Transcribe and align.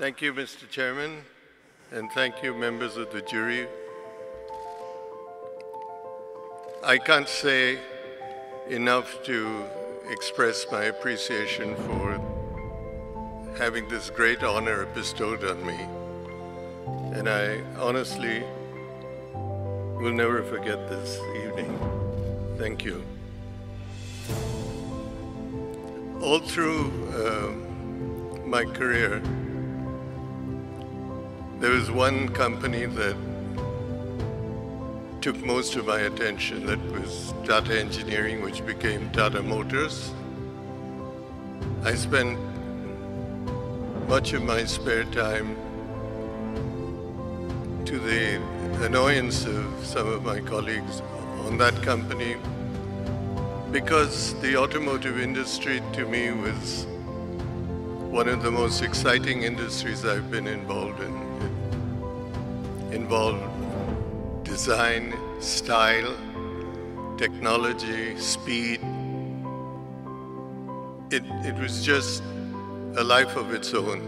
Thank 0.00 0.22
you, 0.22 0.32
Mr. 0.32 0.66
Chairman, 0.66 1.18
and 1.92 2.10
thank 2.12 2.42
you, 2.42 2.54
members 2.54 2.96
of 2.96 3.12
the 3.12 3.20
jury. 3.20 3.66
I 6.82 6.96
can't 6.96 7.28
say 7.28 7.78
enough 8.70 9.22
to 9.24 9.62
express 10.08 10.64
my 10.72 10.84
appreciation 10.84 11.76
for 11.76 12.18
having 13.58 13.86
this 13.90 14.08
great 14.08 14.42
honor 14.42 14.86
bestowed 14.94 15.44
on 15.44 15.66
me. 15.66 15.78
And 17.18 17.28
I 17.28 17.60
honestly 17.78 18.42
will 19.34 20.14
never 20.14 20.42
forget 20.44 20.88
this 20.88 21.18
evening. 21.44 21.78
Thank 22.56 22.86
you. 22.86 23.04
All 26.22 26.38
through 26.38 26.90
uh, 27.12 28.46
my 28.46 28.64
career, 28.64 29.22
there 31.60 31.72
was 31.72 31.90
one 31.90 32.26
company 32.30 32.86
that 32.86 33.14
took 35.20 35.36
most 35.44 35.76
of 35.76 35.86
my 35.86 36.00
attention. 36.00 36.64
That 36.64 36.80
was 36.90 37.34
Tata 37.44 37.78
Engineering, 37.78 38.42
which 38.42 38.64
became 38.64 39.10
Tata 39.10 39.42
Motors. 39.42 40.10
I 41.84 41.94
spent 41.94 42.38
much 44.08 44.32
of 44.32 44.42
my 44.42 44.64
spare 44.64 45.04
time 45.04 45.54
to 47.84 47.98
the 47.98 48.40
annoyance 48.82 49.44
of 49.44 49.84
some 49.84 50.08
of 50.08 50.24
my 50.24 50.40
colleagues 50.40 51.02
on 51.44 51.58
that 51.58 51.74
company 51.82 52.36
because 53.70 54.34
the 54.40 54.56
automotive 54.56 55.20
industry 55.20 55.82
to 55.92 56.06
me 56.06 56.30
was 56.30 56.86
one 58.10 58.28
of 58.28 58.42
the 58.42 58.50
most 58.50 58.82
exciting 58.82 59.44
industries 59.44 60.04
I've 60.04 60.32
been 60.32 60.48
involved 60.48 61.00
in. 61.00 61.14
It 62.90 62.96
involved 62.96 63.44
design, 64.42 65.14
style, 65.40 66.16
technology, 67.16 68.16
speed. 68.18 68.80
It, 71.12 71.22
it 71.46 71.54
was 71.56 71.84
just 71.84 72.24
a 72.96 73.04
life 73.04 73.36
of 73.36 73.54
its 73.54 73.74
own. 73.74 74.02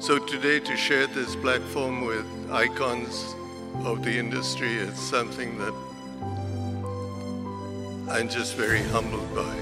So 0.00 0.18
today 0.18 0.58
to 0.60 0.74
share 0.74 1.06
this 1.06 1.36
platform 1.36 2.06
with 2.06 2.24
icons 2.50 3.34
of 3.84 4.02
the 4.02 4.18
industry 4.18 4.76
is 4.76 4.96
something 4.98 5.58
that 5.58 5.74
I'm 8.08 8.30
just 8.30 8.54
very 8.54 8.82
humbled 8.84 9.34
by. 9.34 9.54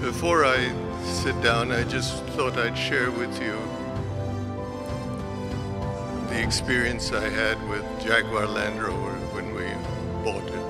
Before 0.00 0.46
I 0.46 0.85
sit 1.04 1.40
down, 1.42 1.72
I 1.72 1.84
just 1.84 2.24
thought 2.36 2.56
I'd 2.56 2.76
share 2.76 3.10
with 3.10 3.40
you 3.42 3.58
the 6.28 6.42
experience 6.42 7.12
I 7.12 7.28
had 7.28 7.56
with 7.68 7.84
Jaguar 8.04 8.46
Land 8.46 8.82
Rover 8.82 9.14
when 9.32 9.54
we 9.54 9.64
bought 10.24 10.48
it. 10.48 10.66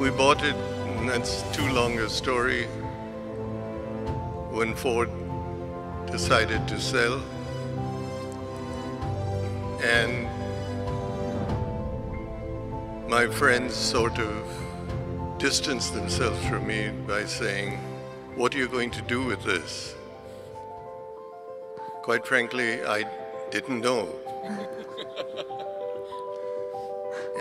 We 0.00 0.10
bought 0.10 0.42
it, 0.42 0.56
and 0.96 1.08
that's 1.08 1.42
too 1.52 1.68
long 1.72 1.98
a 1.98 2.08
story, 2.08 2.66
when 4.50 4.74
Ford 4.74 5.10
decided 6.10 6.66
to 6.68 6.80
sell. 6.80 7.22
And 9.82 10.28
my 13.08 13.26
friends 13.26 13.74
sort 13.74 14.18
of 14.18 14.46
distanced 15.42 15.92
themselves 15.92 16.42
from 16.46 16.66
me 16.68 16.90
by 17.04 17.24
saying, 17.24 17.76
what 18.36 18.54
are 18.54 18.58
you 18.58 18.68
going 18.68 18.92
to 18.92 19.02
do 19.02 19.24
with 19.24 19.42
this? 19.42 19.96
Quite 22.02 22.24
frankly, 22.24 22.84
I 22.84 23.02
didn't 23.50 23.80
know. 23.80 24.08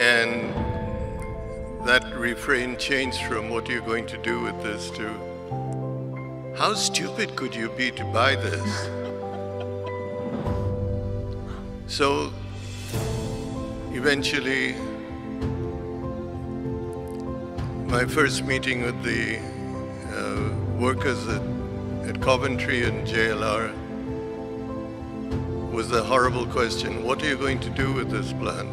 and 0.02 0.52
that 1.86 2.04
refrain 2.16 2.76
changed 2.78 3.22
from 3.26 3.52
what 3.52 3.70
are 3.70 3.74
you 3.74 3.82
going 3.82 4.08
to 4.08 4.18
do 4.18 4.42
with 4.42 4.60
this 4.64 4.90
to 4.98 5.08
how 6.58 6.74
stupid 6.74 7.36
could 7.36 7.54
you 7.54 7.70
be 7.78 7.92
to 7.92 8.04
buy 8.06 8.36
this? 8.36 8.90
So 11.88 12.32
eventually, 13.94 14.76
my 17.92 18.06
first 18.06 18.46
meeting 18.46 18.84
with 18.84 19.04
the 19.04 19.38
uh, 20.16 20.50
workers 20.80 21.28
at, 21.28 21.42
at 22.08 22.22
Coventry 22.22 22.86
and 22.86 23.06
JLR 23.06 23.74
was 25.74 25.92
a 25.92 26.02
horrible 26.02 26.46
question. 26.46 27.04
What 27.04 27.22
are 27.22 27.28
you 27.28 27.36
going 27.36 27.60
to 27.60 27.70
do 27.70 27.92
with 27.92 28.10
this 28.10 28.32
plant? 28.32 28.70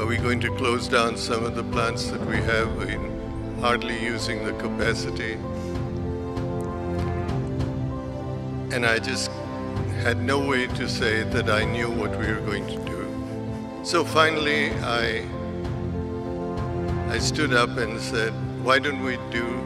Are 0.00 0.06
we 0.06 0.16
going 0.16 0.40
to 0.40 0.56
close 0.56 0.88
down 0.88 1.18
some 1.18 1.44
of 1.44 1.54
the 1.54 1.62
plants 1.64 2.06
that 2.06 2.24
we 2.24 2.36
have 2.36 2.88
in 2.88 3.60
hardly 3.60 4.02
using 4.02 4.46
the 4.46 4.54
capacity? 4.54 5.34
And 8.74 8.86
I 8.86 8.98
just 8.98 9.30
had 10.00 10.22
no 10.22 10.38
way 10.38 10.68
to 10.68 10.88
say 10.88 11.22
that 11.22 11.50
I 11.50 11.66
knew 11.66 11.90
what 11.90 12.18
we 12.18 12.28
were 12.28 12.40
going 12.40 12.66
to 12.68 12.78
do. 12.86 13.84
So 13.84 14.06
finally, 14.06 14.70
I, 14.80 15.26
I 17.12 17.18
stood 17.18 17.52
up 17.52 17.76
and 17.76 18.00
said, 18.00 18.32
why 18.64 18.78
don't 18.78 19.02
we 19.02 19.18
do 19.30 19.62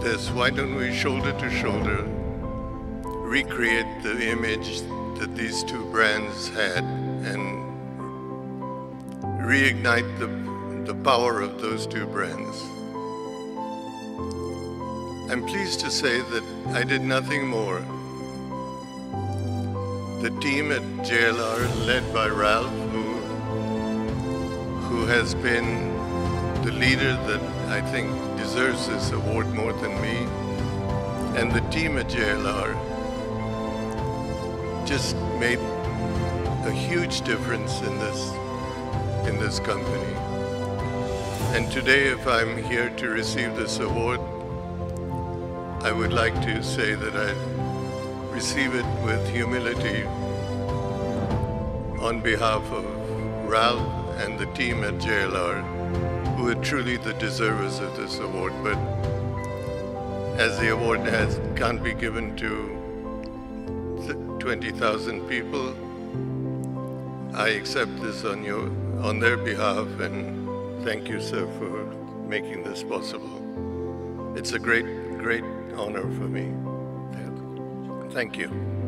this? 0.00 0.30
Why 0.30 0.48
don't 0.48 0.76
we 0.76 0.96
shoulder 0.96 1.30
to 1.38 1.50
shoulder 1.50 2.06
recreate 3.04 4.02
the 4.02 4.30
image 4.30 4.80
that 5.18 5.36
these 5.36 5.62
two 5.62 5.84
brands 5.90 6.48
had 6.48 6.82
and 6.82 7.42
reignite 9.44 10.18
the, 10.18 10.28
the 10.90 10.94
power 11.04 11.42
of 11.42 11.60
those 11.60 11.86
two 11.86 12.06
brands. 12.06 12.62
I'm 15.30 15.44
pleased 15.46 15.80
to 15.80 15.90
say 15.90 16.22
that 16.22 16.42
I 16.68 16.82
did 16.82 17.02
nothing 17.02 17.46
more. 17.46 17.80
The 20.22 20.34
team 20.40 20.72
at 20.72 20.80
JLR, 21.06 21.86
led 21.86 22.10
by 22.14 22.28
Ralph, 22.28 22.72
who, 22.90 23.02
who 24.88 25.04
has 25.04 25.34
been 25.34 25.89
the 26.64 26.72
leader 26.72 27.12
that 27.26 27.40
I 27.68 27.80
think 27.80 28.10
deserves 28.36 28.86
this 28.86 29.12
award 29.12 29.48
more 29.54 29.72
than 29.72 30.00
me, 30.02 30.16
and 31.38 31.50
the 31.50 31.62
team 31.70 31.96
at 31.96 32.08
JLR 32.08 32.74
just 34.86 35.16
made 35.38 35.58
a 36.66 36.70
huge 36.70 37.22
difference 37.22 37.80
in 37.80 37.98
this, 37.98 38.32
in 39.26 39.38
this 39.38 39.58
company. 39.58 40.14
And 41.56 41.70
today, 41.72 42.08
if 42.08 42.26
I'm 42.26 42.62
here 42.62 42.90
to 42.90 43.08
receive 43.08 43.56
this 43.56 43.78
award, 43.78 44.20
I 45.82 45.92
would 45.92 46.12
like 46.12 46.34
to 46.42 46.62
say 46.62 46.94
that 46.94 47.14
I 47.16 47.32
receive 48.34 48.74
it 48.74 48.86
with 49.02 49.26
humility 49.30 50.04
on 52.00 52.20
behalf 52.20 52.62
of 52.70 52.84
Ralph 53.48 54.18
and 54.18 54.38
the 54.38 54.46
team 54.52 54.84
at 54.84 54.94
JLR, 54.94 56.19
who 56.40 56.48
are 56.48 56.64
truly 56.64 56.96
the 56.96 57.12
deservers 57.14 57.80
of 57.80 57.94
this 57.98 58.18
award. 58.18 58.54
But 58.62 58.78
as 60.40 60.58
the 60.58 60.72
award 60.72 61.00
has, 61.00 61.38
can't 61.54 61.82
be 61.82 61.92
given 61.92 62.34
to 62.36 62.78
20,000 64.38 65.28
people, 65.28 65.74
I 67.36 67.50
accept 67.50 68.00
this 68.00 68.24
on, 68.24 68.42
your, 68.42 68.70
on 69.02 69.20
their 69.20 69.36
behalf 69.36 69.86
and 70.00 70.82
thank 70.82 71.08
you, 71.08 71.20
sir, 71.20 71.46
for 71.58 71.84
making 72.26 72.62
this 72.62 72.82
possible. 72.82 74.34
It's 74.34 74.52
a 74.52 74.58
great, 74.58 74.86
great 75.18 75.44
honor 75.76 76.02
for 76.02 76.26
me. 76.26 76.54
Thank 78.12 78.38
you. 78.38 78.79